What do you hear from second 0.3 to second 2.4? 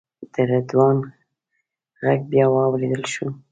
د رضوان غږ